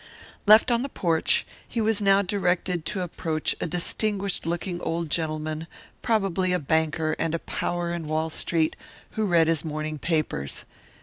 [0.47, 5.67] Left on the porch, he was now directed to approach a distinguished looking old gentleman,
[6.01, 8.75] probably a banker and a power in Wall Street,
[9.11, 10.65] who read his morning papers.